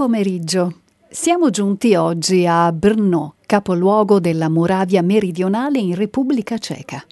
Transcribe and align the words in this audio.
pomeriggio. 0.00 0.76
Siamo 1.10 1.50
giunti 1.50 1.94
oggi 1.94 2.46
a 2.46 2.72
Brno, 2.72 3.34
capoluogo 3.44 4.18
della 4.18 4.48
Moravia 4.48 5.02
meridionale 5.02 5.78
in 5.78 5.94
Repubblica 5.94 6.56
Ceca. 6.56 7.04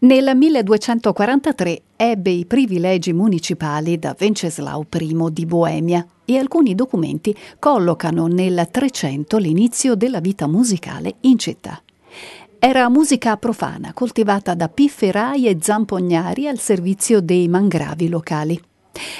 Nel 0.00 0.36
1243 0.36 1.82
ebbe 1.96 2.28
i 2.28 2.44
privilegi 2.44 3.14
municipali 3.14 3.98
da 3.98 4.14
Venceslao 4.18 4.84
I 4.92 5.16
di 5.32 5.46
Boemia 5.46 6.06
e 6.26 6.36
alcuni 6.36 6.74
documenti 6.74 7.34
collocano 7.58 8.26
nel 8.26 8.68
300 8.70 9.38
l'inizio 9.38 9.94
della 9.94 10.20
vita 10.20 10.46
musicale 10.46 11.14
in 11.20 11.38
città. 11.38 11.80
Era 12.58 12.90
musica 12.90 13.38
profana, 13.38 13.94
coltivata 13.94 14.52
da 14.52 14.68
pifferai 14.68 15.46
e 15.46 15.56
zampognari 15.62 16.46
al 16.46 16.58
servizio 16.58 17.22
dei 17.22 17.48
mangravi 17.48 18.08
locali. 18.10 18.62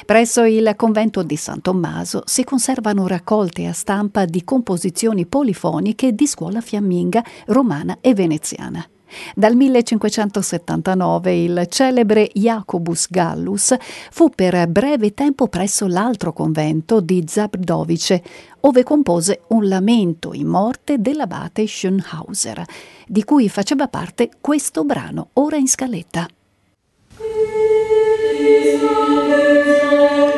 Presso 0.04 0.44
il 0.44 0.72
convento 0.76 1.22
di 1.22 1.36
San 1.36 1.60
Tommaso 1.60 2.22
si 2.26 2.44
conservano 2.44 3.06
raccolte 3.06 3.66
a 3.66 3.72
stampa 3.72 4.24
di 4.24 4.44
composizioni 4.44 5.26
polifoniche 5.26 6.14
di 6.14 6.26
scuola 6.26 6.60
fiamminga, 6.60 7.24
romana 7.46 7.98
e 8.00 8.14
veneziana. 8.14 8.86
Dal 9.34 9.54
1579 9.54 11.34
il 11.34 11.66
celebre 11.68 12.28
Jacobus 12.34 13.06
Gallus 13.08 13.74
fu 14.10 14.30
per 14.34 14.66
breve 14.68 15.14
tempo 15.14 15.46
presso 15.48 15.86
l'altro 15.86 16.32
convento 16.32 17.00
di 17.00 17.24
Zabdovice, 17.26 18.22
ove 18.60 18.82
compose 18.82 19.42
un 19.48 19.68
lamento 19.68 20.32
in 20.32 20.48
morte 20.48 20.98
dell'abate 20.98 21.66
Schönhauser, 21.66 22.62
di 23.06 23.22
cui 23.24 23.48
faceva 23.48 23.88
parte 23.88 24.30
questo 24.40 24.84
brano 24.84 25.28
ora 25.34 25.56
in 25.56 25.68
scaletta. 25.68 26.26
Jacobus 28.46 30.35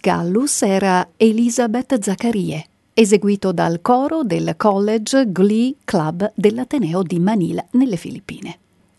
Gallus 0.00 0.62
era 0.62 1.08
Elisabeth 1.16 2.00
Zaccarie, 2.00 2.64
eseguito 2.94 3.52
dal 3.52 3.80
coro 3.82 4.22
del 4.22 4.54
College 4.56 5.30
Glee 5.30 5.74
Club 5.84 6.32
dell'Ateneo 6.34 7.02
di 7.02 7.18
Manila 7.18 7.64
nelle 7.72 7.96
Filippine. 7.96 8.58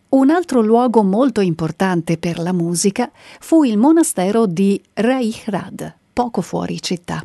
Un 0.09 0.29
altro 0.29 0.61
luogo 0.61 1.03
molto 1.03 1.41
importante 1.41 2.17
per 2.17 2.39
la 2.39 2.53
musica 2.53 3.11
fu 3.39 3.63
il 3.63 3.77
monastero 3.77 4.45
di 4.45 4.81
Reichrad, 4.93 5.93
poco 6.13 6.41
fuori 6.41 6.81
città. 6.81 7.23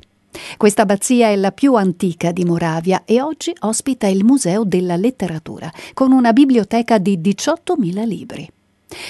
Questa 0.56 0.82
abbazia 0.82 1.28
è 1.28 1.36
la 1.36 1.52
più 1.52 1.74
antica 1.74 2.32
di 2.32 2.44
Moravia 2.44 3.02
e 3.04 3.20
oggi 3.20 3.52
ospita 3.60 4.06
il 4.06 4.24
Museo 4.24 4.64
della 4.64 4.96
Letteratura, 4.96 5.70
con 5.92 6.12
una 6.12 6.32
biblioteca 6.32 6.98
di 6.98 7.18
18.000 7.18 8.06
libri. 8.06 8.50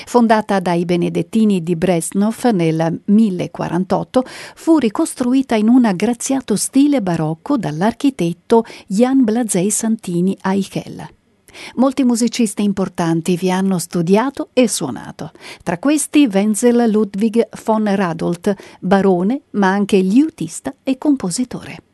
Fondata 0.06 0.60
dai 0.60 0.84
benedettini 0.84 1.62
di 1.62 1.76
Bresnov 1.76 2.44
nel 2.52 3.00
1048, 3.04 4.24
fu 4.54 4.78
ricostruita 4.78 5.54
in 5.54 5.68
un 5.68 5.84
aggraziato 5.84 6.56
stile 6.56 7.02
barocco 7.02 7.56
dall'architetto 7.56 8.64
Jan 8.86 9.24
Blazei 9.24 9.70
Santini 9.70 10.36
Aichel. 10.40 11.08
Molti 11.76 12.04
musicisti 12.04 12.62
importanti 12.62 13.36
vi 13.36 13.50
hanno 13.50 13.78
studiato 13.78 14.50
e 14.52 14.68
suonato, 14.68 15.32
tra 15.62 15.78
questi 15.78 16.28
Wenzel 16.32 16.88
Ludwig 16.88 17.48
von 17.64 17.94
Radolt, 17.94 18.54
barone 18.80 19.42
ma 19.52 19.68
anche 19.68 19.98
liutista 19.98 20.74
e 20.82 20.96
compositore. 20.98 21.89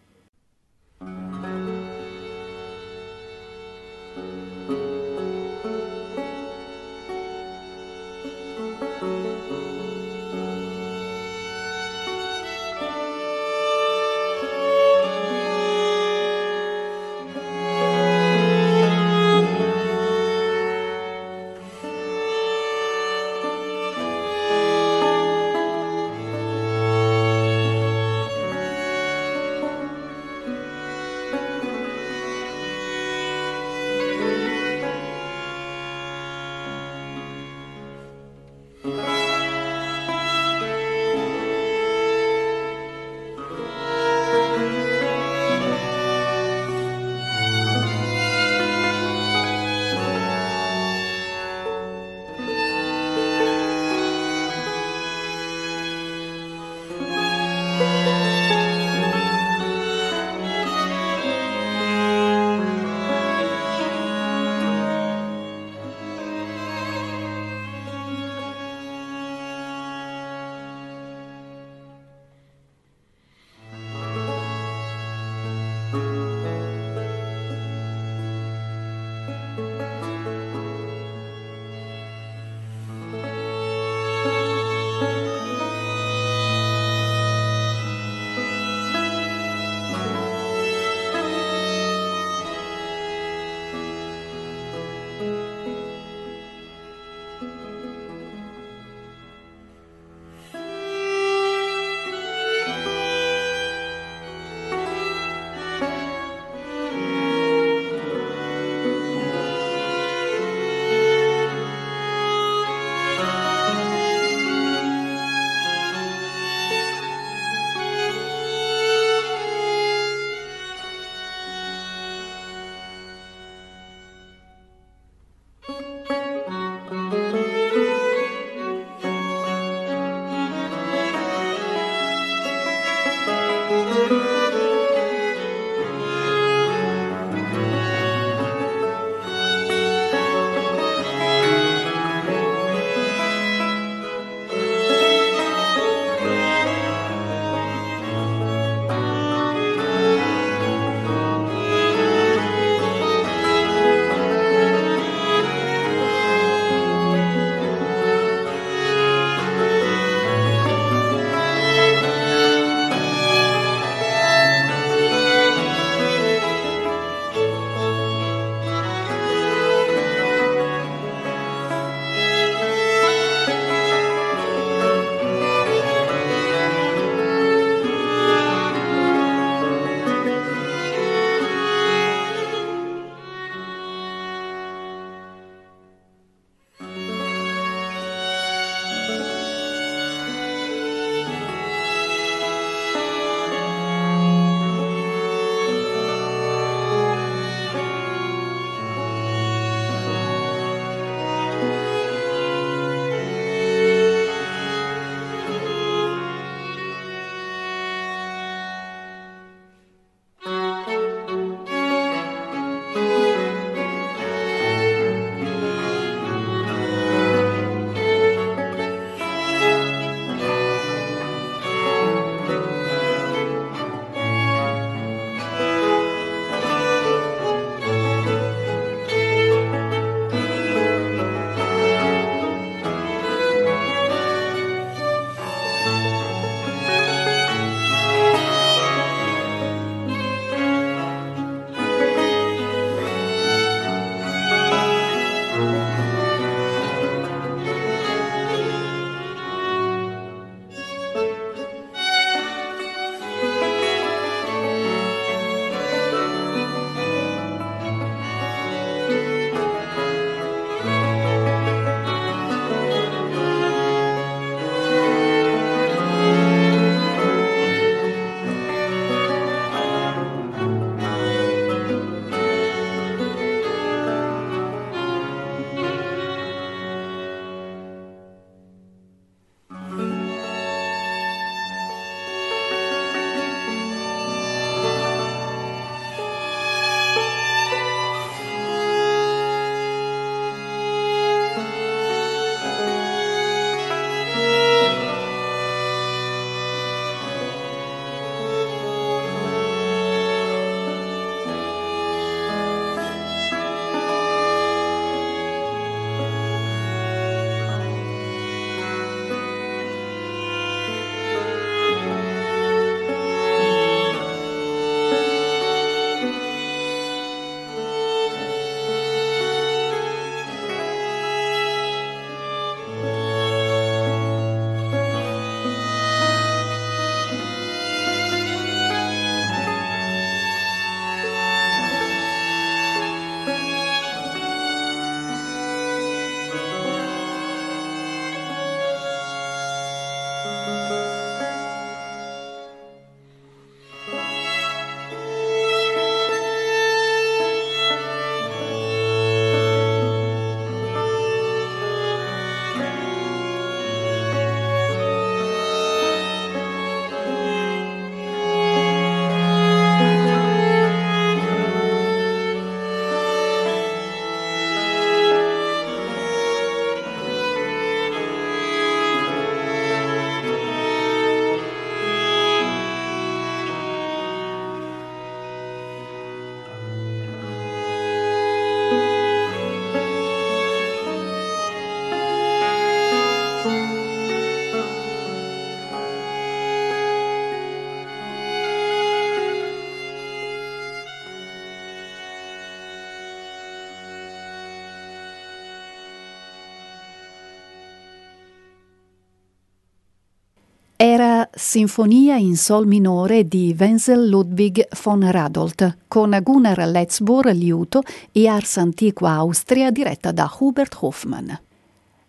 Sinfonia 401.59 402.37
in 402.37 402.55
Sol 402.55 402.87
minore 402.87 403.49
di 403.49 403.75
Wenzel 403.79 404.29
Ludwig 404.29 404.87
von 405.03 405.31
Radolt, 405.31 406.01
con 406.07 406.39
Gunnar 406.43 406.87
Letzbohr 406.87 407.47
liuto 407.55 408.03
e 408.31 408.47
Ars 408.47 408.77
Antiqua 408.77 409.31
Austria 409.31 409.91
diretta 409.91 410.33
da 410.33 410.55
Hubert 410.59 410.99
Hoffmann. 411.01 411.51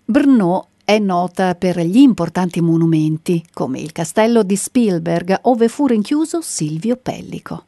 Brno 0.06 0.68
è 0.86 0.98
nota 1.00 1.56
per 1.56 1.78
gli 1.82 1.98
importanti 1.98 2.62
monumenti, 2.62 3.44
come 3.52 3.82
il 3.82 3.92
castello 3.92 4.44
di 4.44 4.56
Spielberg, 4.56 5.40
ove 5.42 5.68
fu 5.68 5.88
rinchiuso 5.88 6.40
Silvio 6.40 6.96
Pellico, 6.96 7.66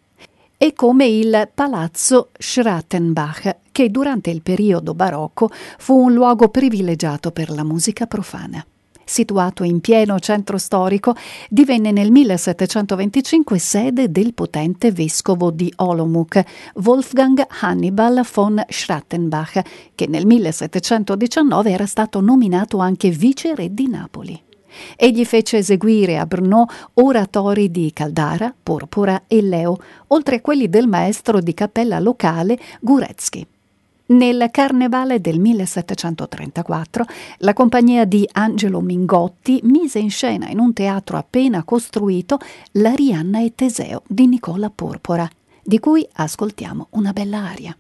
e 0.56 0.72
come 0.72 1.08
il 1.08 1.50
palazzo 1.54 2.30
Schrattenbach, 2.40 3.58
che 3.74 3.90
durante 3.92 4.30
il 4.30 4.42
periodo 4.42 4.94
barocco 4.94 5.50
fu 5.78 5.98
un 5.98 6.14
luogo 6.14 6.48
privilegiato 6.48 7.32
per 7.32 7.50
la 7.50 7.66
musica 7.66 8.08
profana 8.08 8.66
situato 9.10 9.64
in 9.64 9.82
pieno 9.82 10.20
centro 10.20 10.58
storico, 10.58 11.16
divenne 11.50 11.92
nel 11.92 12.12
1725 12.12 13.58
sede 13.58 14.12
del 14.12 14.34
potente 14.34 14.92
vescovo 14.92 15.52
di 15.52 15.72
Olomouc, 15.78 16.42
Wolfgang 16.76 17.46
Hannibal 17.62 18.26
von 18.32 18.64
Schrattenbach, 18.68 19.62
che 19.96 20.08
nel 20.08 20.26
1719 20.26 21.72
era 21.72 21.86
stato 21.86 22.22
nominato 22.22 22.78
anche 22.78 23.10
viceré 23.10 23.74
di 23.74 23.88
Napoli. 23.88 24.42
Egli 24.96 25.26
fece 25.26 25.58
eseguire 25.58 26.18
a 26.18 26.26
Brno 26.26 26.68
oratori 26.94 27.72
di 27.72 27.92
Caldara, 27.92 28.54
Porpora 28.62 29.24
e 29.28 29.42
Leo, 29.42 29.78
oltre 30.08 30.38
a 30.38 30.42
quelli 30.42 30.70
del 30.70 30.88
maestro 30.88 31.42
di 31.42 31.54
cappella 31.54 32.00
locale 32.00 32.58
Gurecki. 32.80 33.48
Nel 34.10 34.48
Carnevale 34.50 35.22
del 35.22 35.40
1734 35.40 37.06
la 37.40 37.54
compagnia 37.54 38.06
di 38.06 38.28
Angelo 38.32 38.82
Mingotti 38.82 39.60
mise 39.64 40.00
in 40.00 40.10
scena 40.10 40.50
in 40.50 40.58
un 40.58 40.74
teatro 40.74 41.16
appena 41.16 41.64
costruito 41.64 42.40
l'Arianna 42.72 43.40
e 43.42 43.54
Teseo 43.54 44.02
di 44.08 44.26
Nicola 44.26 44.72
Porpora, 44.72 45.30
di 45.64 45.78
cui 45.78 46.08
ascoltiamo 46.12 46.88
una 46.92 47.14
bella 47.14 47.38
aria. 47.38 47.78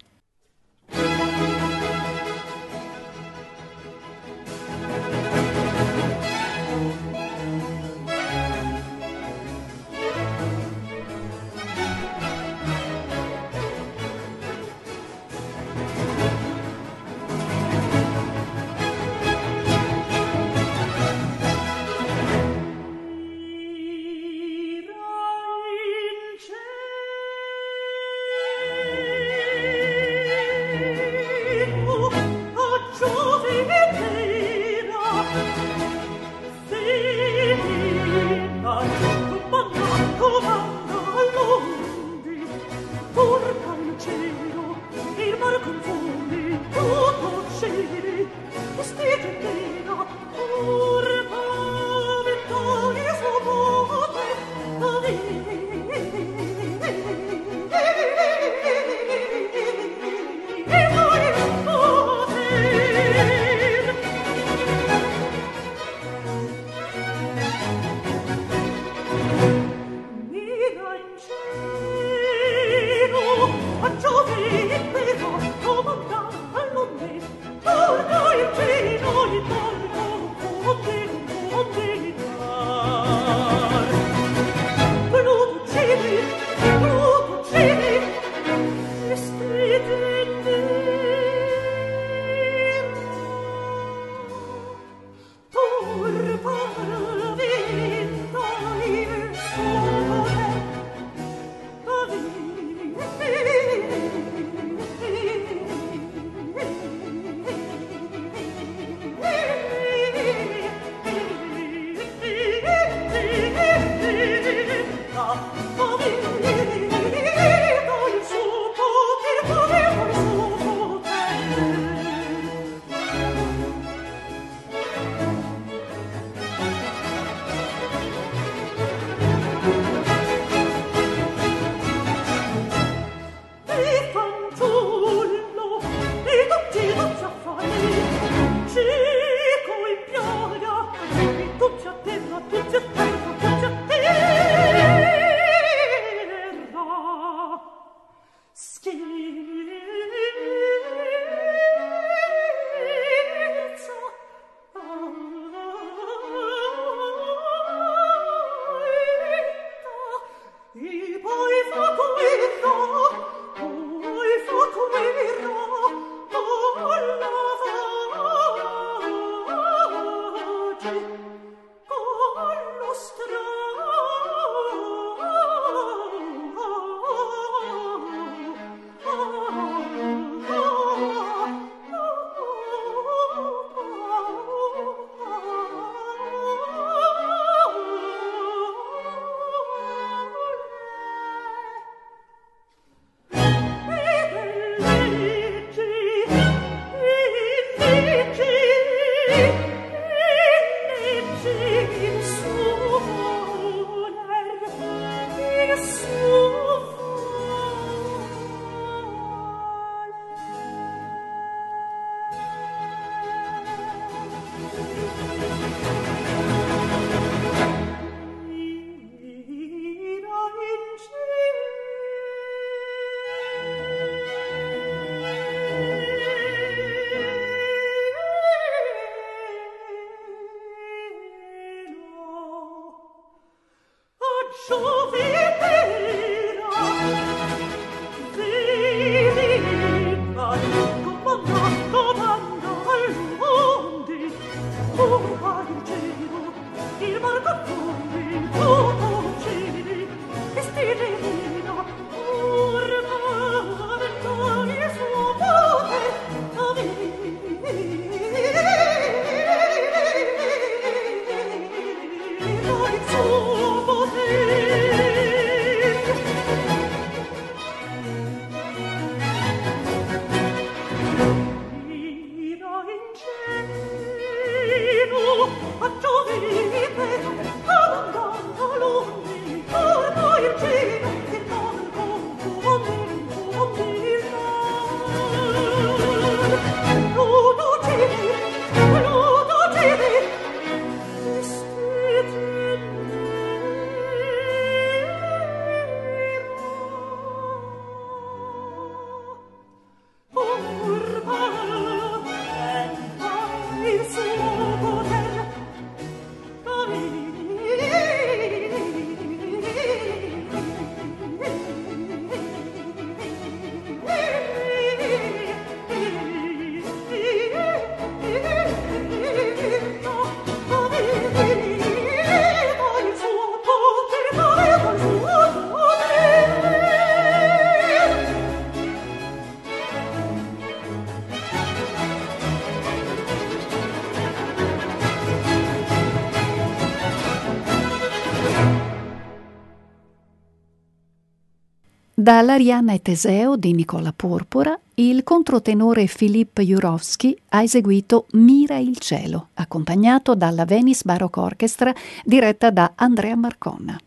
Dall'Arianna 342.29 342.93
e 342.93 343.01
Teseo 343.01 343.55
di 343.55 343.73
Nicola 343.73 344.13
Porpora, 344.15 344.79
il 344.93 345.23
controtenore 345.23 346.05
Filippo 346.05 346.61
Jurowski 346.61 347.35
ha 347.49 347.63
eseguito 347.63 348.27
Mira 348.33 348.77
il 348.77 348.99
cielo, 348.99 349.47
accompagnato 349.55 350.35
dalla 350.35 350.63
Venice 350.63 351.01
Baroque 351.05 351.41
Orchestra 351.41 351.91
diretta 352.23 352.69
da 352.69 352.91
Andrea 352.93 353.35
Marconna. 353.35 353.99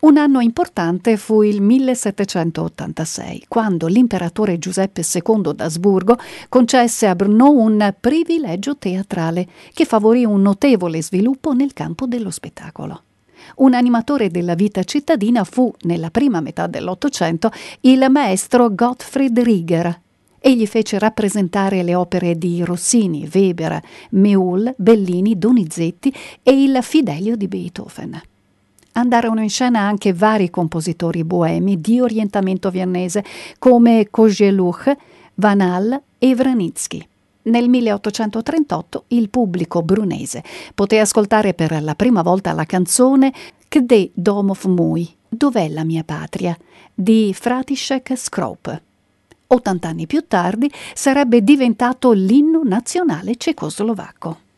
Un 0.00 0.18
anno 0.18 0.40
importante 0.40 1.16
fu 1.16 1.40
il 1.40 1.62
1786, 1.62 3.46
quando 3.48 3.86
l'imperatore 3.86 4.58
Giuseppe 4.58 5.00
II 5.00 5.54
d'Asburgo 5.54 6.18
concesse 6.50 7.06
a 7.06 7.14
Brno 7.14 7.50
un 7.50 7.94
privilegio 7.98 8.76
teatrale 8.76 9.48
che 9.72 9.86
favorì 9.86 10.26
un 10.26 10.42
notevole 10.42 11.02
sviluppo 11.02 11.54
nel 11.54 11.72
campo 11.72 12.04
dello 12.04 12.30
spettacolo. 12.30 13.04
Un 13.56 13.74
animatore 13.74 14.30
della 14.30 14.54
vita 14.54 14.82
cittadina 14.84 15.44
fu, 15.44 15.72
nella 15.82 16.10
prima 16.10 16.40
metà 16.40 16.66
dell'Ottocento, 16.66 17.50
il 17.82 18.06
maestro 18.10 18.74
Gottfried 18.74 19.38
Rieger. 19.38 20.00
Egli 20.38 20.66
fece 20.66 20.98
rappresentare 20.98 21.82
le 21.82 21.94
opere 21.94 22.36
di 22.36 22.64
Rossini, 22.64 23.28
Weber, 23.30 23.80
Meul, 24.10 24.74
Bellini, 24.76 25.38
Donizetti 25.38 26.12
e 26.42 26.62
il 26.62 26.78
Fidelio 26.80 27.36
di 27.36 27.46
Beethoven. 27.46 28.20
Andarono 28.92 29.42
in 29.42 29.50
scena 29.50 29.80
anche 29.80 30.12
vari 30.12 30.48
compositori 30.48 31.24
boemi 31.24 31.80
di 31.80 32.00
orientamento 32.00 32.70
viennese 32.70 33.24
come 33.58 34.08
Kozeluch, 34.10 34.92
Van 35.34 35.60
Hal 35.60 36.02
e 36.18 36.34
Wranitzky. 36.34 37.06
Nel 37.42 37.68
1838 37.68 39.04
il 39.08 39.30
pubblico 39.30 39.82
brunese 39.82 40.44
poté 40.74 40.98
ascoltare 40.98 41.54
per 41.54 41.82
la 41.82 41.94
prima 41.94 42.20
volta 42.20 42.52
la 42.52 42.64
canzone 42.64 43.32
Kde 43.68 44.10
Domov 44.12 44.64
Mui, 44.64 45.08
Dov'è 45.28 45.68
la 45.68 45.84
mia 45.84 46.04
patria? 46.04 46.56
di 46.92 47.32
Fratišek 47.32 48.12
Skrop. 48.14 48.82
Ottant'anni 49.46 50.06
più 50.06 50.26
tardi 50.28 50.70
sarebbe 50.92 51.42
diventato 51.42 52.12
l'inno 52.12 52.62
nazionale 52.62 53.36
cecoslovacco. 53.36 54.49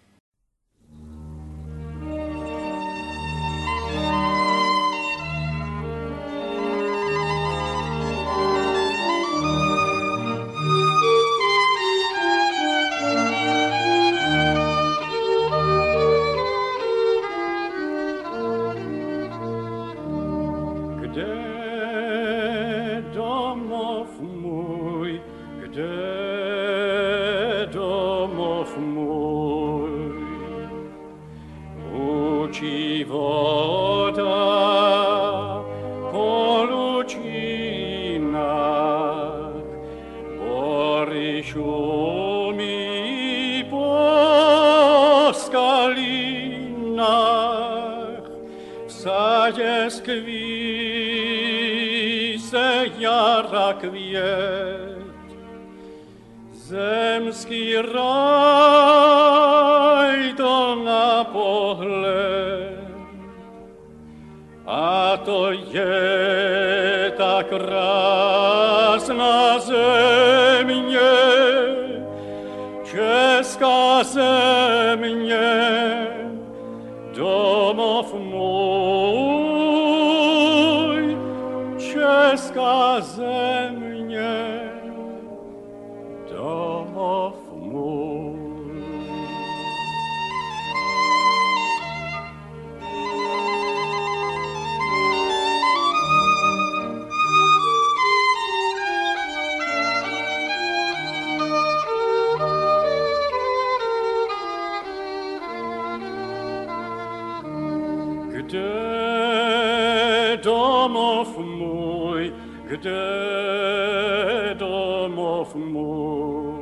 домов 114.59 115.55
мой. 115.55 116.53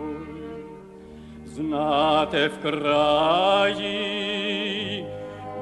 Знате 1.46 2.48
в 2.48 2.60
краї 2.62 3.90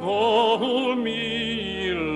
Богу 0.03 0.95
милем, 0.95 2.09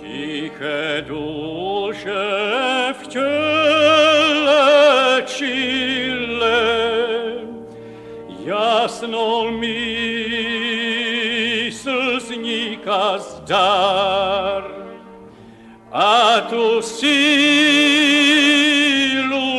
Тихе 0.00 1.04
душе 1.08 2.94
в 3.00 3.06
тіле 3.06 4.58
чиле, 5.26 6.64
Ясно 8.46 9.50
мисл 9.50 10.58
сника 12.20 13.18
сдай, 13.18 14.17
tu 16.50 16.82
silu 16.82 18.16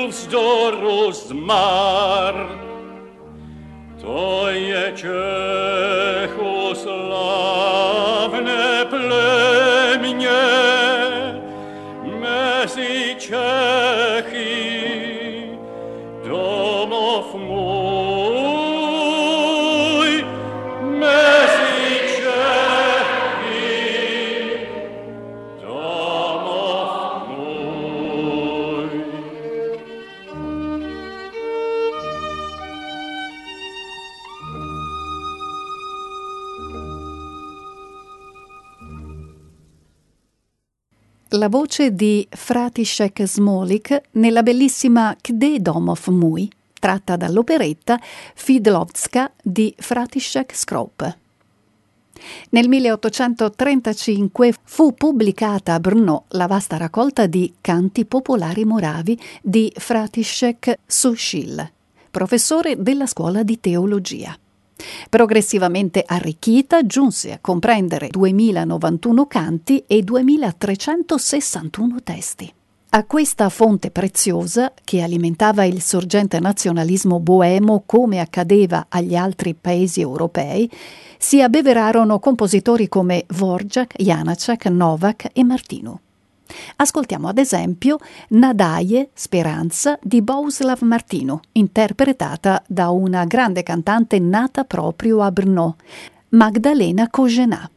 vzdoru 0.08 1.12
zmar. 1.12 2.36
To 4.02 4.49
je 4.49 4.93
Čechu 4.95 5.59
La 41.39 41.47
voce 41.47 41.95
di 41.95 42.28
Fratišek 42.30 43.23
Smolik 43.23 44.02
nella 44.19 44.43
bellissima 44.43 45.15
Kde 45.21 45.62
domov 45.62 46.10
mój, 46.10 46.49
tratta 46.78 47.15
dall'operetta 47.15 47.97
Fidlovska 48.36 49.32
di 49.41 49.73
Fratišek 49.78 50.54
Skrop. 50.54 51.17
Nel 52.49 52.67
1835 52.67 54.54
fu 54.63 54.93
pubblicata 54.93 55.75
a 55.75 55.80
Brno 55.80 56.25
la 56.32 56.47
vasta 56.47 56.75
raccolta 56.75 57.25
di 57.25 57.54
canti 57.62 58.04
popolari 58.04 58.65
moravi 58.65 59.17
di 59.41 59.71
Fratišek 59.73 60.80
Sushil, 60.86 61.71
professore 62.12 62.75
della 62.82 63.06
scuola 63.06 63.43
di 63.43 63.62
teologia. 63.62 64.38
Progressivamente 65.10 66.04
arricchita, 66.06 66.86
giunse 66.86 67.34
a 67.34 67.39
comprendere 67.39 68.10
2091 68.10 69.28
canti 69.28 69.84
e 69.88 70.02
2361 70.02 72.04
testi. 72.04 72.54
A 72.92 73.06
questa 73.06 73.50
fonte 73.50 73.92
preziosa, 73.92 74.74
che 74.84 75.04
alimentava 75.04 75.63
il 75.63 75.80
sorgente 75.80 76.39
nazionalismo 76.39 77.20
boemo 77.20 77.84
come 77.86 78.20
accadeva 78.20 78.88
agli 78.89 79.15
altri 79.15 79.54
paesi 79.54 80.02
europei, 80.02 80.68
si 81.20 81.39
abbeverarono 81.39 82.18
compositori 82.18 82.88
come 82.88 83.26
Vorjak, 83.28 83.94
Janacek, 83.96 84.65
Novak 84.68 85.30
e 85.34 85.44
Martinu. 85.44 86.00
Ascoltiamo 86.77 87.27
ad 87.27 87.38
esempio 87.38 87.97
Nadaje 88.29 89.09
Speranza 89.13 89.97
di 90.01 90.21
Bohuslav 90.21 90.81
Martinu, 90.81 91.39
interpretata 91.53 92.63
da 92.67 92.89
una 92.89 93.25
grande 93.25 93.63
cantante 93.63 94.19
nata 94.19 94.63
proprio 94.63 95.21
a 95.21 95.31
Brno, 95.31 95.75
Magdalena 96.29 97.09
Kožená. 97.09 97.69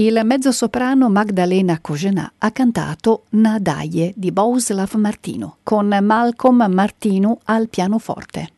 Il 0.00 0.18
mezzosoprano 0.24 1.10
Magdalena 1.10 1.78
Kožená 1.78 2.32
ha 2.38 2.50
cantato 2.52 3.24
Nadaje 3.32 4.14
di 4.16 4.32
Bohuslav 4.32 4.94
Martino 4.94 5.58
con 5.62 5.94
Malcolm 6.00 6.66
Martinu 6.70 7.38
al 7.44 7.68
pianoforte. 7.68 8.48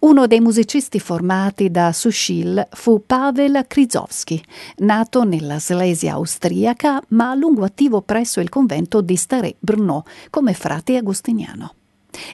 Uno 0.00 0.26
dei 0.26 0.40
musicisti 0.40 1.00
formati 1.00 1.70
da 1.70 1.94
Sushil 1.94 2.68
fu 2.72 3.04
Pavel 3.06 3.64
Krizovsky, 3.66 4.38
nato 4.80 5.24
nella 5.24 5.58
Slesia 5.58 6.12
austriaca 6.12 7.02
ma 7.08 7.30
a 7.30 7.34
lungo 7.34 7.64
attivo 7.64 8.02
presso 8.02 8.40
il 8.40 8.50
convento 8.50 9.00
di 9.00 9.16
Staré 9.16 9.54
Brno 9.58 10.04
come 10.28 10.52
frate 10.52 10.98
agostiniano. 10.98 11.72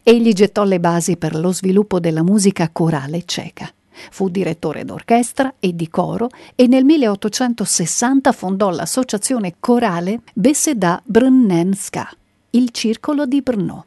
Egli 0.03 0.33
gettò 0.33 0.65
le 0.65 0.81
basi 0.81 1.17
per 1.17 1.37
lo 1.37 1.53
sviluppo 1.53 2.01
della 2.01 2.25
musica 2.25 2.69
corale 2.73 3.23
ceca. 3.25 3.73
Fu 4.11 4.29
direttore 4.29 4.85
d'orchestra 4.85 5.55
e 5.59 5.75
di 5.75 5.89
coro 5.89 6.29
e 6.55 6.67
nel 6.67 6.85
1860 6.85 8.33
fondò 8.33 8.71
l'associazione 8.71 9.55
corale 9.61 10.21
Beseda 10.33 11.01
Brnnenska, 11.05 12.09
il 12.51 12.71
circolo 12.71 13.27
di 13.27 13.43
Brno. 13.43 13.85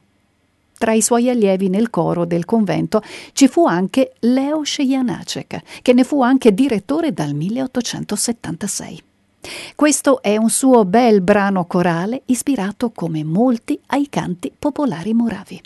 Tra 0.78 0.94
i 0.94 1.02
suoi 1.02 1.30
allievi 1.30 1.70
nel 1.70 1.90
coro 1.90 2.26
del 2.26 2.46
convento 2.46 3.02
ci 3.34 3.48
fu 3.48 3.66
anche 3.66 4.14
Leo 4.20 4.62
Scejanacek, 4.62 5.82
che 5.82 5.94
ne 5.94 6.04
fu 6.04 6.22
anche 6.22 6.54
direttore 6.54 7.14
dal 7.14 7.34
1876. 7.34 9.04
Questo 9.76 10.22
è 10.22 10.38
un 10.38 10.50
suo 10.50 10.86
bel 10.86 11.22
brano 11.22 11.66
corale 11.66 12.22
ispirato 12.26 12.92
come 12.92 13.24
molti 13.24 13.80
ai 13.88 14.08
canti 14.10 14.52
popolari 14.58 15.14
moravi. 15.14 15.62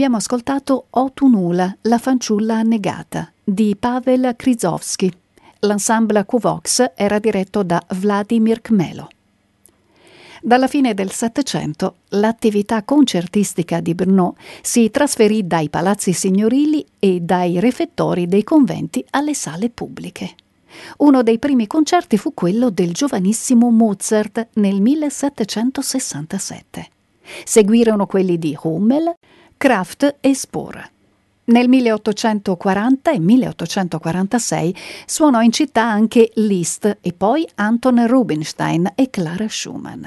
Abbiamo 0.00 0.16
ascoltato 0.16 0.86
O 0.88 1.12
Tunula, 1.12 1.76
la 1.82 1.98
fanciulla 1.98 2.54
annegata, 2.54 3.30
di 3.44 3.76
Pavel 3.78 4.32
Krizovsky. 4.34 5.12
L'ensemble 5.58 6.24
Kuvox 6.24 6.92
era 6.94 7.18
diretto 7.18 7.62
da 7.62 7.82
Vladimir 7.90 8.62
Kmelo. 8.62 9.10
Dalla 10.40 10.68
fine 10.68 10.94
del 10.94 11.10
Settecento 11.10 11.96
l'attività 12.12 12.82
concertistica 12.82 13.80
di 13.80 13.94
Brno 13.94 14.36
si 14.62 14.90
trasferì 14.90 15.46
dai 15.46 15.68
palazzi 15.68 16.14
signorili 16.14 16.82
e 16.98 17.20
dai 17.20 17.60
refettori 17.60 18.26
dei 18.26 18.42
conventi 18.42 19.04
alle 19.10 19.34
sale 19.34 19.68
pubbliche. 19.68 20.34
Uno 21.00 21.22
dei 21.22 21.38
primi 21.38 21.66
concerti 21.66 22.16
fu 22.16 22.32
quello 22.32 22.70
del 22.70 22.94
giovanissimo 22.94 23.70
Mozart 23.70 24.48
nel 24.54 24.80
1767. 24.80 26.88
Seguirono 27.44 28.06
quelli 28.06 28.38
di 28.38 28.56
Hummel, 28.62 29.14
Kraft 29.56 30.16
e 30.20 30.34
Spohr. 30.34 30.90
Nel 31.44 31.68
1840 31.68 33.10
e 33.10 33.18
1846 33.18 34.76
suonò 35.04 35.40
in 35.42 35.50
città 35.52 35.82
anche 35.82 36.30
Liszt 36.34 36.98
e 37.00 37.12
poi 37.12 37.46
Anton 37.56 38.06
Rubinstein 38.06 38.92
e 38.94 39.10
Clara 39.10 39.48
Schumann 39.48 40.06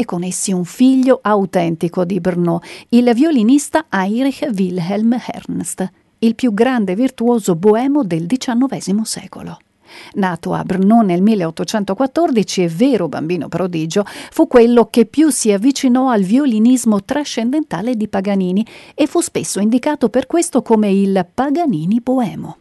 e 0.00 0.04
con 0.06 0.22
essi 0.22 0.50
un 0.50 0.64
figlio 0.64 1.18
autentico 1.20 2.06
di 2.06 2.20
Brno, 2.20 2.62
il 2.88 3.12
violinista 3.14 3.84
Heinrich 3.90 4.48
Wilhelm 4.50 5.12
Ernst, 5.12 5.86
il 6.20 6.34
più 6.34 6.54
grande 6.54 6.94
virtuoso 6.94 7.54
boemo 7.54 8.02
del 8.02 8.26
XIX 8.26 9.02
secolo. 9.02 9.58
Nato 10.14 10.52
a 10.52 10.62
Brno 10.64 11.02
nel 11.02 11.22
1814 11.22 12.62
e 12.62 12.68
vero 12.68 13.08
bambino 13.08 13.48
prodigio, 13.48 14.04
fu 14.30 14.46
quello 14.46 14.86
che 14.86 15.06
più 15.06 15.30
si 15.30 15.52
avvicinò 15.52 16.08
al 16.08 16.22
violinismo 16.22 17.02
trascendentale 17.02 17.96
di 17.96 18.08
Paganini 18.08 18.66
e 18.94 19.06
fu 19.06 19.20
spesso 19.20 19.60
indicato 19.60 20.08
per 20.08 20.26
questo 20.26 20.62
come 20.62 20.90
il 20.90 21.26
Paganini 21.32 22.00
boemo. 22.00 22.56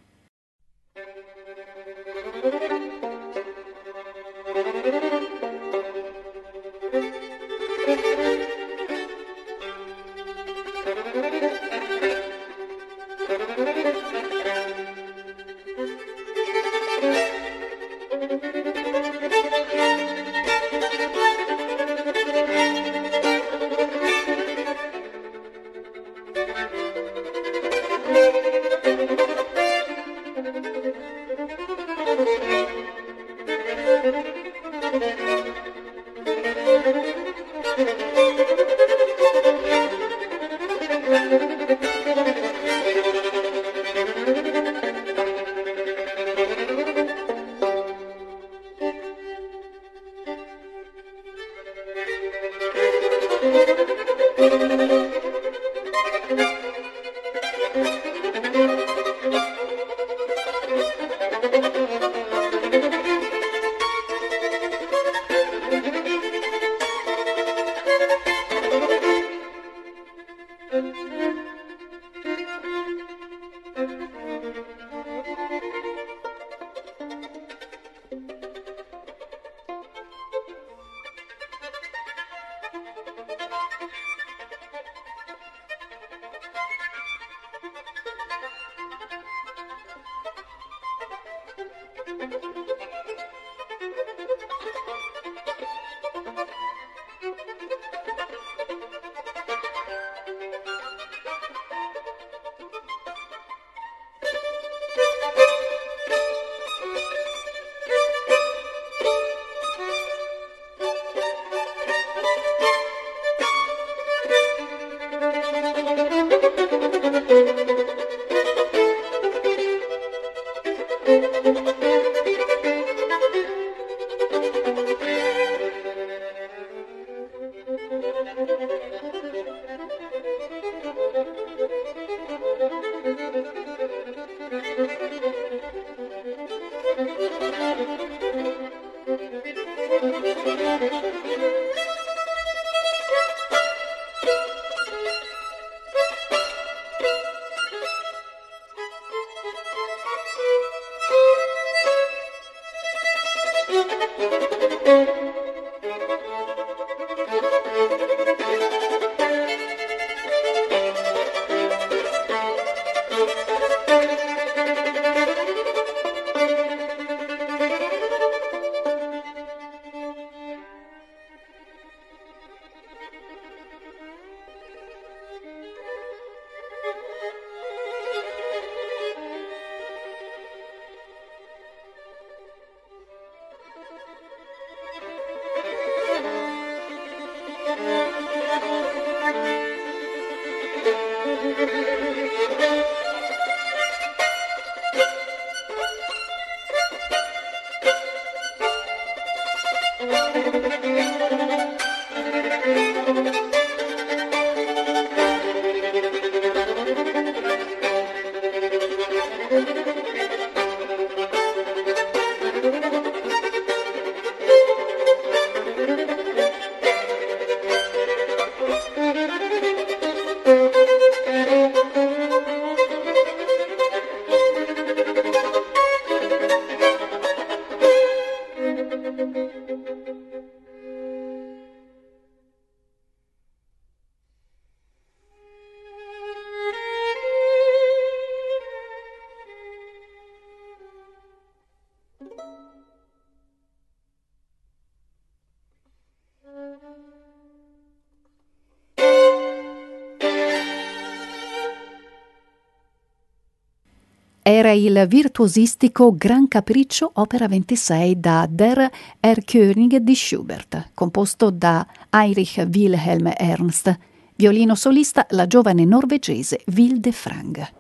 Era 254.60 254.72
il 254.74 255.06
virtuosistico 255.08 256.14
Gran 256.14 256.50
Capriccio 256.50 257.12
opera 257.14 257.48
26 257.48 258.20
da 258.20 258.46
Der 258.50 258.92
Erkönig 259.22 259.98
di 259.98 260.14
Schubert, 260.14 260.90
composto 260.94 261.50
da 261.50 261.88
Heinrich 262.10 262.68
Wilhelm 262.70 263.32
Ernst. 263.38 263.98
Violino 264.36 264.76
solista 264.76 265.26
la 265.30 265.48
giovane 265.48 265.86
norvegese 265.86 266.60
Vilde 266.66 267.14
Frang. 267.14 267.72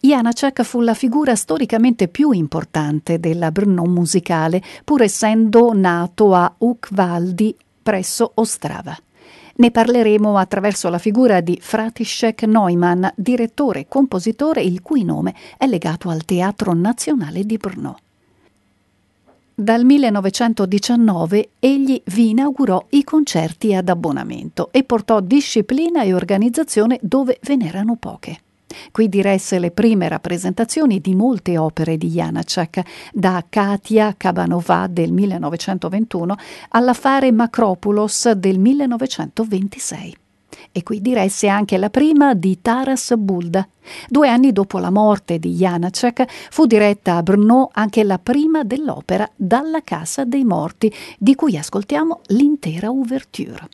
Janacek 0.00 0.62
fu 0.62 0.80
la 0.80 0.94
figura 0.94 1.36
storicamente 1.36 2.08
più 2.08 2.30
importante 2.30 3.20
della 3.20 3.50
Brno 3.50 3.84
musicale, 3.84 4.62
pur 4.84 5.02
essendo 5.02 5.74
nato 5.74 6.34
a 6.34 6.50
Ukvaldi 6.56 7.54
presso 7.82 8.32
Ostrava. 8.36 8.96
Ne 9.56 9.70
parleremo 9.70 10.36
attraverso 10.36 10.88
la 10.88 10.98
figura 10.98 11.40
di 11.40 11.58
Fratišek 11.60 12.44
Neumann, 12.44 13.06
direttore 13.14 13.80
e 13.80 13.88
compositore 13.88 14.62
il 14.62 14.80
cui 14.82 15.04
nome 15.04 15.34
è 15.56 15.66
legato 15.66 16.08
al 16.08 16.24
Teatro 16.24 16.72
Nazionale 16.72 17.44
di 17.44 17.56
Brno. 17.56 17.98
Dal 19.54 19.84
1919 19.84 21.50
egli 21.58 22.00
vi 22.06 22.30
inaugurò 22.30 22.82
i 22.90 23.04
concerti 23.04 23.74
ad 23.74 23.90
abbonamento 23.90 24.68
e 24.72 24.84
portò 24.84 25.20
disciplina 25.20 26.02
e 26.02 26.14
organizzazione 26.14 26.98
dove 27.02 27.38
ve 27.42 27.56
n'erano 27.56 27.96
poche. 27.96 28.40
Qui 28.90 29.08
diresse 29.08 29.58
le 29.58 29.70
prime 29.70 30.08
rappresentazioni 30.08 31.00
di 31.00 31.14
molte 31.14 31.58
opere 31.58 31.96
di 31.96 32.08
Janacek, 32.08 32.82
da 33.12 33.44
Katia 33.48 34.14
Kabanova 34.16 34.86
del 34.88 35.12
1921 35.12 36.36
all'affare 36.70 37.32
Macropulos 37.32 38.30
del 38.32 38.58
1926. 38.58 40.16
E 40.72 40.82
qui 40.82 41.00
diresse 41.00 41.48
anche 41.48 41.78
la 41.78 41.90
prima 41.90 42.34
di 42.34 42.60
Taras 42.60 43.14
Bulda. 43.16 43.66
Due 44.08 44.28
anni 44.28 44.52
dopo 44.52 44.78
la 44.78 44.90
morte 44.90 45.38
di 45.38 45.54
Janacek 45.54 46.24
fu 46.50 46.66
diretta 46.66 47.16
a 47.16 47.22
Brno 47.22 47.70
anche 47.72 48.04
la 48.04 48.18
prima 48.18 48.62
dell'opera 48.62 49.28
Dalla 49.34 49.82
Casa 49.82 50.24
dei 50.24 50.44
Morti, 50.44 50.92
di 51.18 51.34
cui 51.34 51.56
ascoltiamo 51.56 52.20
l'intera 52.28 52.88
ouverture. 52.88 53.68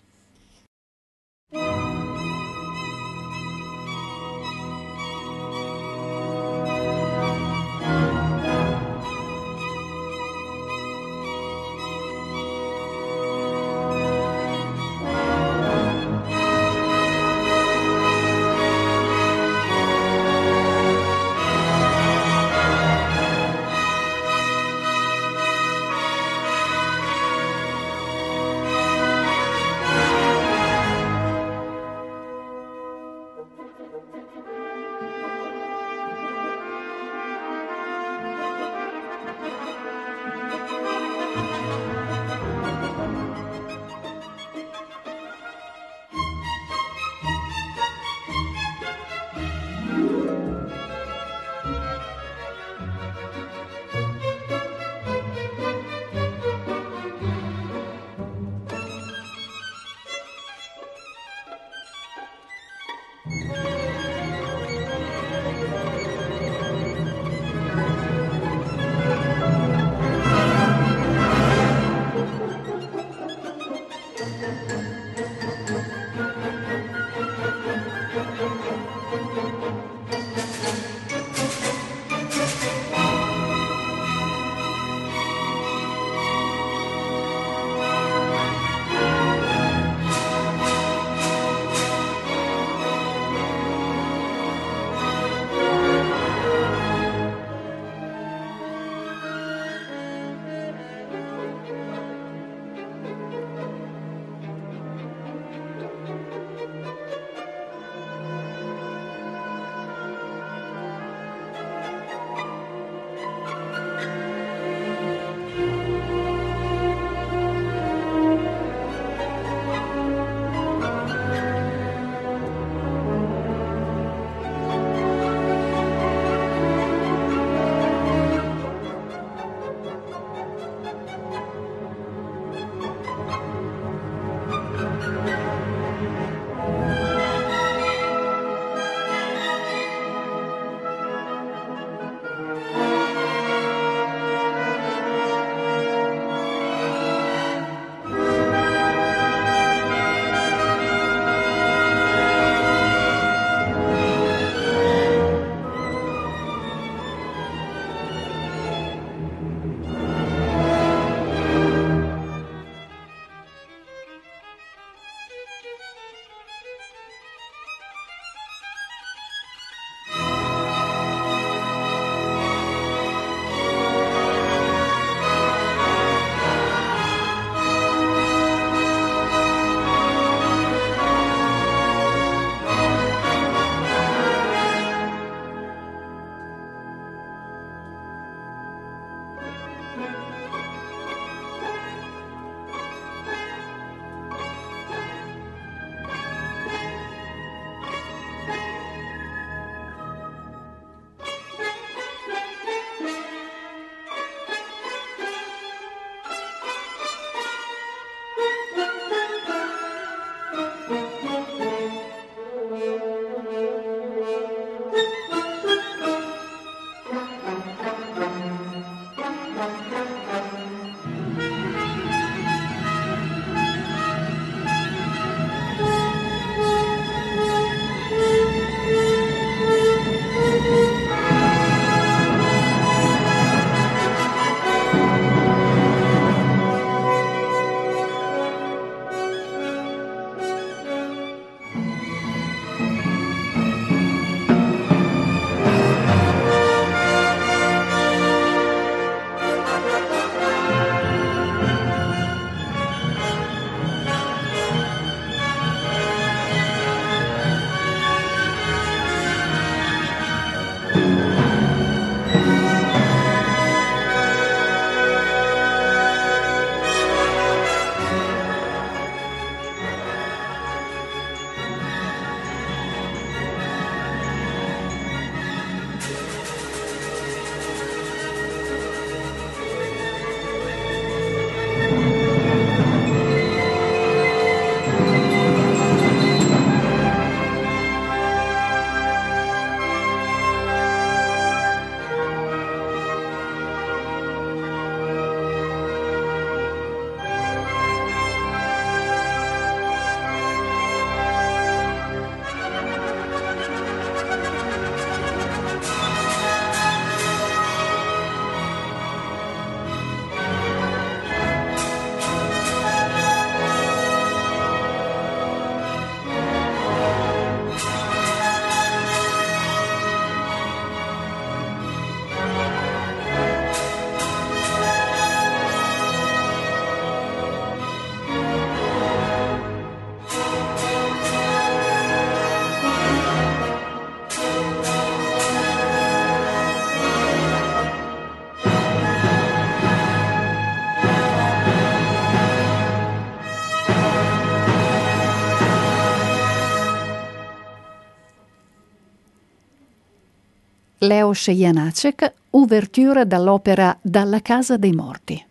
Leos 351.06 351.48
Janacek, 351.48 352.32
ouverture 352.50 353.26
dall'opera 353.26 353.96
Dalla 354.02 354.40
casa 354.42 354.76
dei 354.76 354.92
morti. 354.92 355.42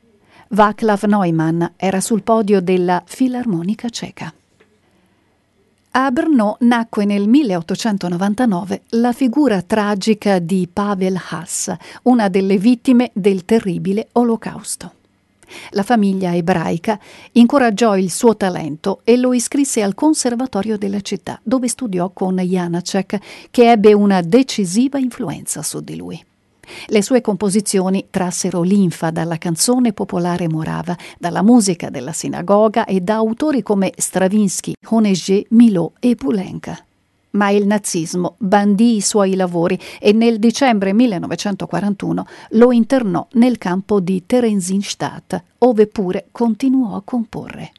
Václav 0.50 1.04
Neumann 1.04 1.64
era 1.78 2.02
sul 2.02 2.24
podio 2.24 2.62
della 2.62 3.02
Filarmonica 3.06 3.88
Ceca. 3.88 4.34
A 5.92 6.12
Brno 6.12 6.58
nacque 6.60 7.06
nel 7.06 7.30
1899 7.30 8.82
la 8.90 9.14
figura 9.14 9.62
tragica 9.62 10.40
di 10.40 10.68
Pavel 10.72 11.18
Haas, 11.30 11.74
una 12.04 12.28
delle 12.28 12.58
vittime 12.58 13.12
del 13.14 13.46
terribile 13.46 14.10
Olocausto. 14.14 14.92
La 15.72 15.84
famiglia 15.84 16.36
ebraica 16.36 17.00
incoraggiò 17.34 17.98
il 17.98 18.12
suo 18.12 18.36
talento 18.36 19.02
e 19.04 19.18
lo 19.18 19.34
iscrisse 19.34 19.82
al 19.82 19.94
conservatorio 19.94 20.78
della 20.78 21.02
città, 21.02 21.40
dove 21.44 21.68
studiò 21.68 22.10
con 22.12 22.36
Janacek, 22.38 23.50
che 23.52 23.72
ebbe 23.72 23.94
una 23.94 24.22
decisiva 24.22 24.98
influenza 24.98 25.62
su 25.62 25.82
di 25.82 25.96
lui. 25.96 26.24
Le 26.88 27.02
sue 27.02 27.22
composizioni 27.22 28.08
trassero 28.10 28.62
linfa 28.62 29.12
dalla 29.12 29.38
canzone 29.38 29.94
popolare 29.94 30.48
morava, 30.50 30.98
dalla 31.20 31.44
musica 31.44 31.90
della 31.90 32.12
sinagoga 32.12 32.86
e 32.86 33.02
da 33.02 33.16
autori 33.16 33.62
come 33.62 33.94
Stravinsky, 33.96 34.74
Honegger, 34.88 35.44
Milot 35.50 35.94
e 36.00 36.16
Poulenc. 36.16 36.84
Ma 37.36 37.50
il 37.50 37.68
nazismo 37.68 38.36
bandì 38.38 38.96
i 38.96 39.02
suoi 39.02 39.36
lavori 39.36 39.78
e 40.00 40.14
nel 40.14 40.40
dicembre 40.40 40.94
1941 40.94 42.26
lo 42.52 42.72
internò 42.72 43.28
nel 43.34 43.58
campo 43.58 44.00
di 44.00 44.24
Theresienstadt, 44.26 45.44
ove 45.60 45.88
pure 45.88 46.28
continuò 46.32 46.96
a 46.96 47.02
comporre. 47.04 47.72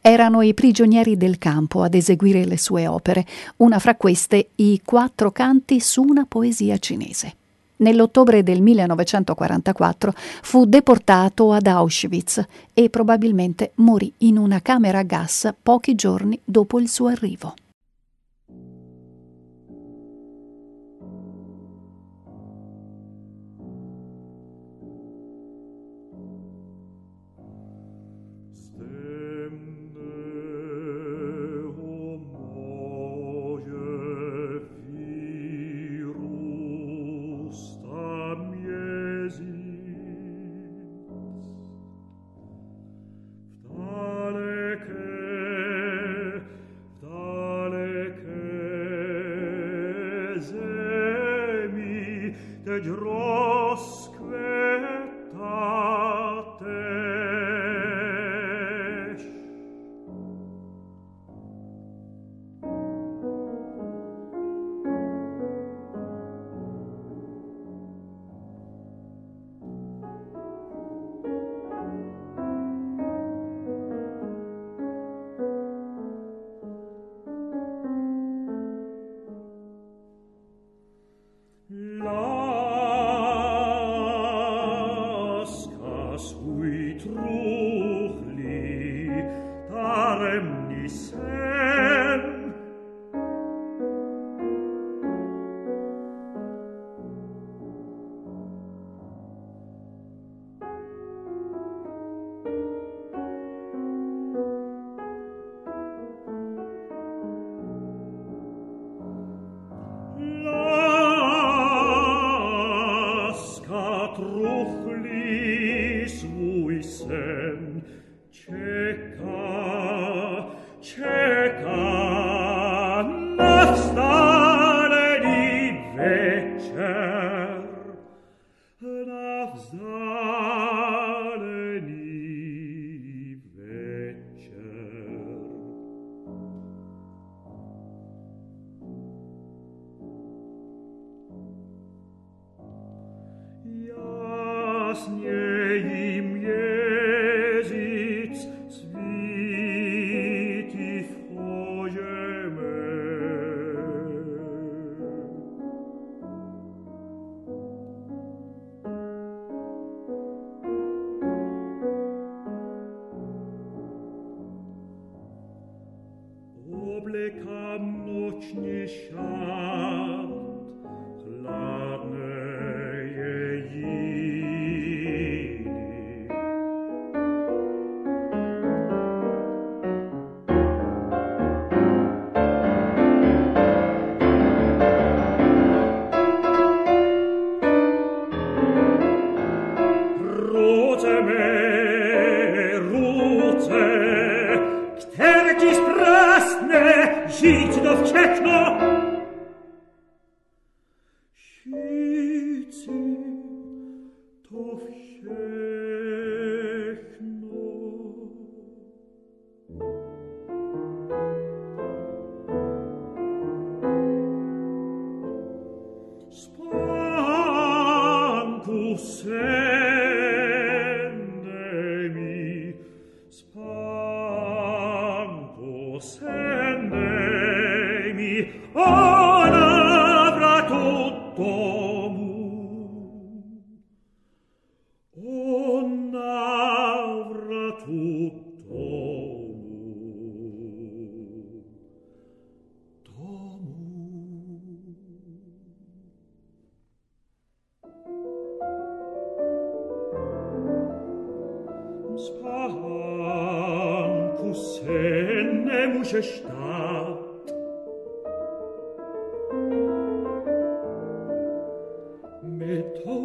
Erano 0.00 0.42
i 0.42 0.54
prigionieri 0.54 1.16
del 1.16 1.38
campo 1.38 1.82
ad 1.82 1.94
eseguire 1.94 2.44
le 2.44 2.58
sue 2.58 2.86
opere, 2.86 3.26
una 3.56 3.78
fra 3.78 3.96
queste 3.96 4.50
i 4.56 4.80
quattro 4.84 5.32
canti 5.32 5.80
su 5.80 6.02
una 6.02 6.26
poesia 6.26 6.76
cinese. 6.78 7.34
Nell'ottobre 7.76 8.42
del 8.42 8.60
1944 8.60 10.12
fu 10.42 10.64
deportato 10.64 11.52
ad 11.52 11.66
Auschwitz 11.66 12.44
e 12.72 12.88
probabilmente 12.88 13.72
morì 13.76 14.12
in 14.18 14.38
una 14.38 14.60
camera 14.60 14.98
a 14.98 15.02
gas 15.02 15.52
pochi 15.60 15.94
giorni 15.94 16.38
dopo 16.44 16.78
il 16.78 16.88
suo 16.88 17.08
arrivo. 17.08 17.54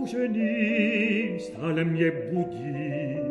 Ученик 0.02 1.42
стали 1.42 1.84
мне 1.84 2.10
budi, 2.10 3.29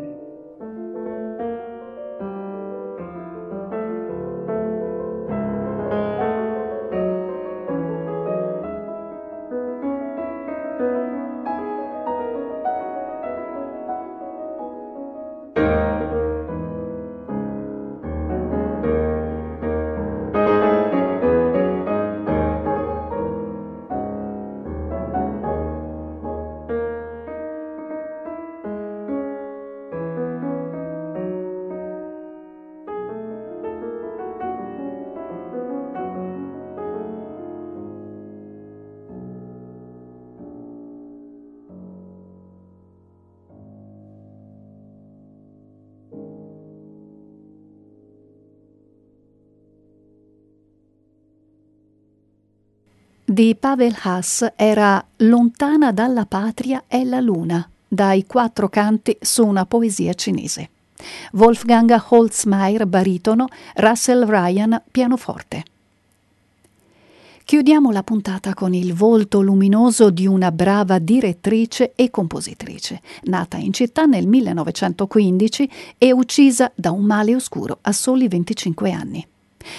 di 53.38 53.54
Pavel 53.54 53.96
Haas 54.02 54.54
era 54.56 55.00
Lontana 55.18 55.92
dalla 55.92 56.26
patria 56.26 56.82
è 56.88 57.04
la 57.04 57.20
luna, 57.20 57.70
dai 57.86 58.26
quattro 58.26 58.68
canti 58.68 59.16
su 59.20 59.46
una 59.46 59.64
poesia 59.64 60.12
cinese. 60.14 60.70
Wolfgang 61.34 62.02
Holzmeier, 62.08 62.84
baritono, 62.86 63.46
Russell 63.76 64.28
Ryan, 64.28 64.82
pianoforte. 64.90 65.62
Chiudiamo 67.44 67.92
la 67.92 68.02
puntata 68.02 68.54
con 68.54 68.74
il 68.74 68.92
volto 68.92 69.40
luminoso 69.40 70.10
di 70.10 70.26
una 70.26 70.50
brava 70.50 70.98
direttrice 70.98 71.92
e 71.94 72.10
compositrice, 72.10 73.00
nata 73.26 73.56
in 73.56 73.72
città 73.72 74.04
nel 74.04 74.26
1915 74.26 75.70
e 75.96 76.10
uccisa 76.10 76.72
da 76.74 76.90
un 76.90 77.04
male 77.04 77.36
oscuro 77.36 77.78
a 77.82 77.92
soli 77.92 78.26
25 78.26 78.90
anni. 78.90 79.24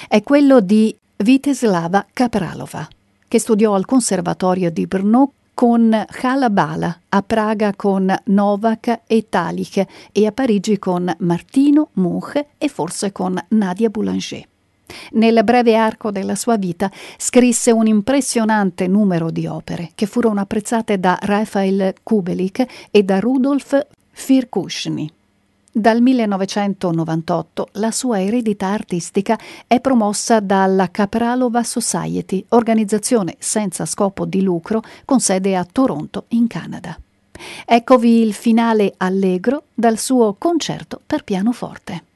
È 0.07 0.23
quello 0.23 0.61
di 0.61 0.95
Viteslava 1.17 2.05
Kapralova 2.13 2.87
che 3.29 3.39
studiò 3.39 3.75
al 3.75 3.85
Conservatorio 3.85 4.69
di 4.69 4.85
Brno 4.87 5.31
con 5.53 5.93
Halabala, 6.21 6.99
a 7.09 7.21
Praga 7.21 7.73
con 7.75 8.13
Novak 8.25 9.01
e 9.07 9.27
Talik 9.29 9.85
e 10.11 10.25
a 10.25 10.31
Parigi 10.31 10.79
con 10.79 11.13
Martino, 11.19 11.89
Munch 11.93 12.45
e 12.57 12.67
forse 12.67 13.11
con 13.11 13.37
Nadia 13.49 13.89
Boulanger. 13.89 14.47
Nel 15.11 15.41
breve 15.43 15.75
arco 15.75 16.09
della 16.09 16.35
sua 16.35 16.57
vita 16.57 16.91
scrisse 17.17 17.71
un 17.71 17.85
impressionante 17.85 18.87
numero 18.87 19.29
di 19.29 19.45
opere 19.45 19.91
che 19.93 20.07
furono 20.07 20.39
apprezzate 20.39 20.99
da 20.99 21.17
Rafael 21.21 21.93
Kubelik 22.01 22.65
e 22.89 23.03
da 23.03 23.19
Rudolf 23.19 23.85
Firkushny. 24.11 25.11
Dal 25.71 26.01
1998 26.01 27.67
la 27.73 27.91
sua 27.91 28.19
eredità 28.21 28.67
artistica 28.67 29.37
è 29.67 29.79
promossa 29.79 30.39
dalla 30.39 30.89
Capralova 30.89 31.63
Society, 31.63 32.43
organizzazione 32.49 33.35
senza 33.37 33.85
scopo 33.85 34.25
di 34.25 34.41
lucro 34.41 34.81
con 35.05 35.19
sede 35.19 35.55
a 35.55 35.63
Toronto, 35.71 36.25
in 36.29 36.47
Canada. 36.47 36.99
Eccovi 37.65 38.19
il 38.21 38.33
finale 38.33 38.95
allegro 38.97 39.65
dal 39.75 39.99
suo 39.99 40.33
concerto 40.39 40.99
per 41.05 41.23
pianoforte. 41.23 42.08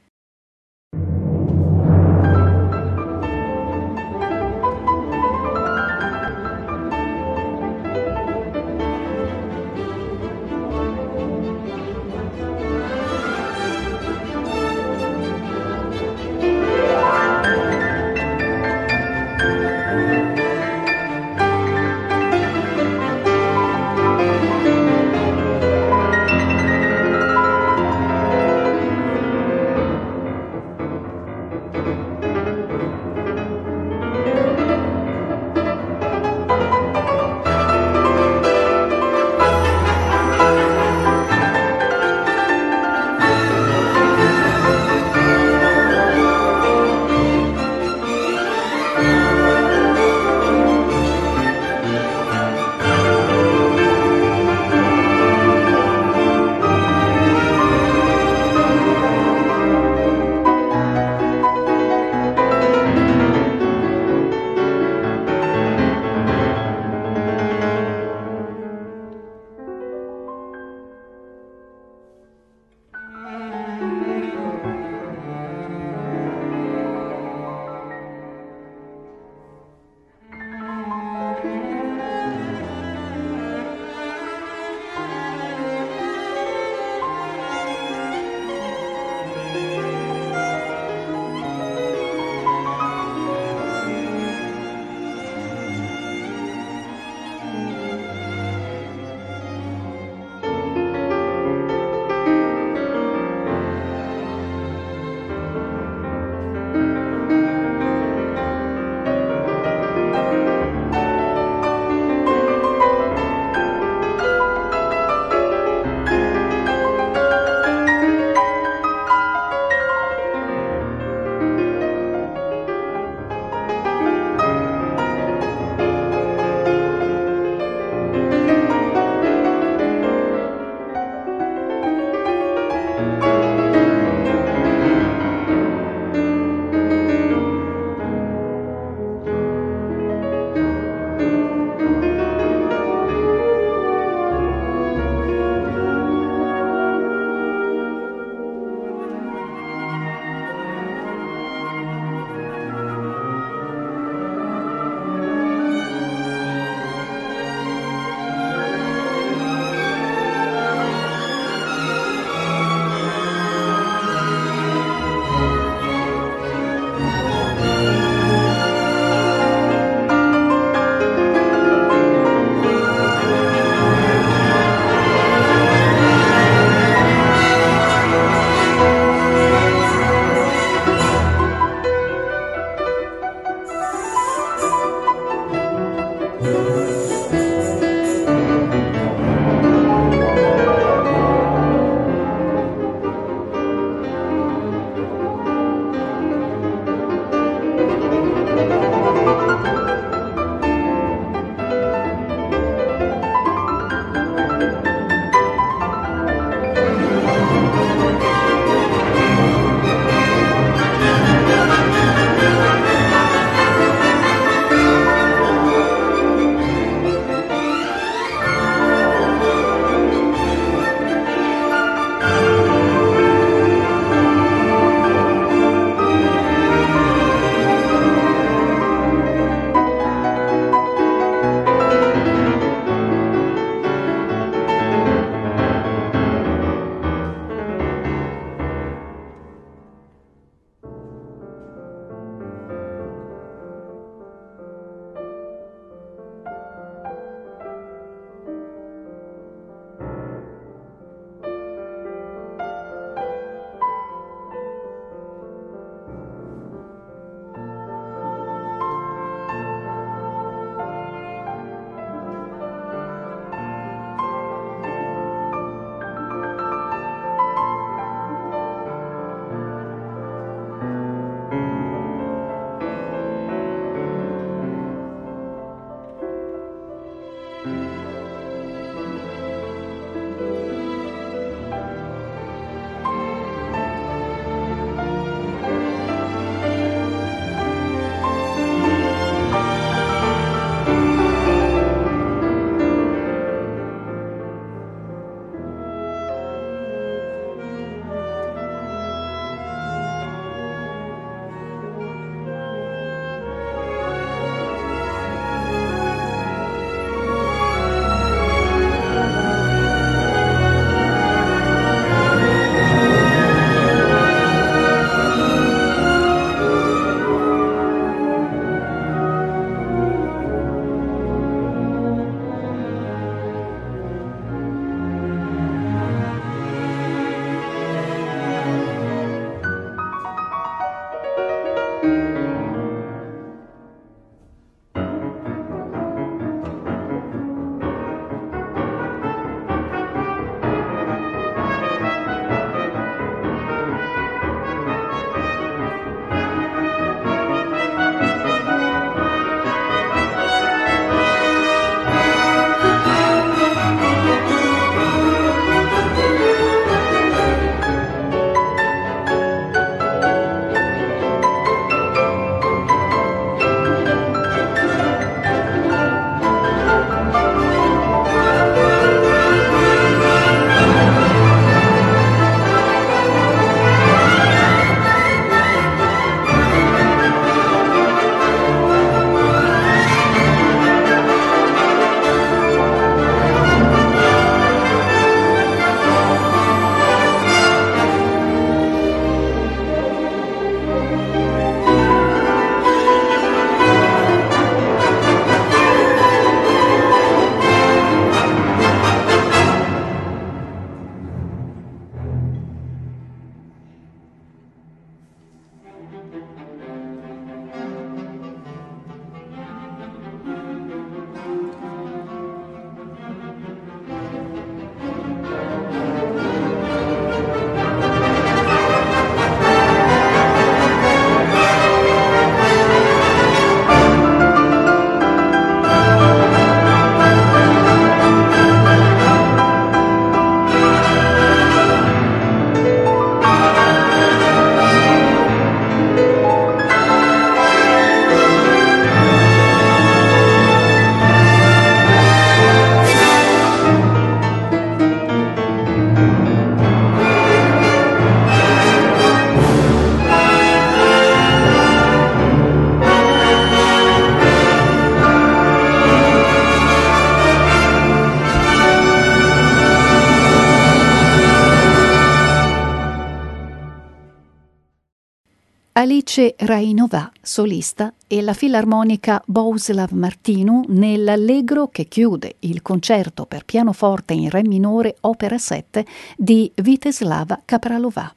Alice 466.04 466.56
Rainova, 466.58 467.32
solista, 467.42 468.14
e 468.28 468.42
la 468.42 468.52
filarmonica 468.52 469.42
Bohuslav 469.46 470.12
Martinu 470.12 470.84
nell'allegro 470.90 471.88
che 471.88 472.10
chiude 472.10 472.58
il 472.60 472.82
concerto 472.82 473.46
per 473.46 473.64
pianoforte 473.64 474.34
in 474.34 474.50
Re 474.50 474.64
minore 474.64 475.16
opera 475.22 475.58
7 475.58 476.06
di 476.36 476.70
Viteslava 476.76 477.62
Kapralova. 477.64 478.36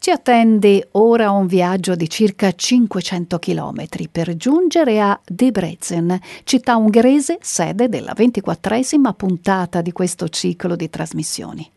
Ci 0.00 0.12
attende 0.12 0.88
ora 0.92 1.32
un 1.32 1.48
viaggio 1.48 1.96
di 1.96 2.08
circa 2.08 2.52
500 2.52 3.38
km 3.40 3.84
per 4.10 4.36
giungere 4.36 5.00
a 5.00 5.18
Debrecen, 5.26 6.16
città 6.44 6.76
ungherese, 6.76 7.38
sede 7.40 7.88
della 7.88 8.12
ventiquattresima 8.14 9.12
puntata 9.12 9.82
di 9.82 9.90
questo 9.90 10.28
ciclo 10.28 10.76
di 10.76 10.88
trasmissioni. 10.88 11.68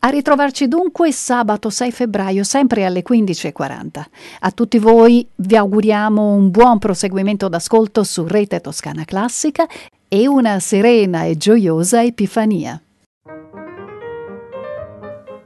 A 0.00 0.08
ritrovarci 0.08 0.68
dunque 0.68 1.12
sabato 1.12 1.70
6 1.70 1.90
febbraio, 1.92 2.44
sempre 2.44 2.84
alle 2.84 3.02
15.40. 3.02 4.04
A 4.40 4.50
tutti 4.50 4.78
voi 4.78 5.26
vi 5.36 5.56
auguriamo 5.56 6.34
un 6.34 6.50
buon 6.50 6.78
proseguimento 6.78 7.48
d'ascolto 7.48 8.04
su 8.04 8.26
Rete 8.26 8.60
Toscana 8.60 9.04
Classica 9.06 9.66
e 10.08 10.28
una 10.28 10.60
serena 10.60 11.24
e 11.24 11.38
gioiosa 11.38 12.04
Epifania 12.04 12.78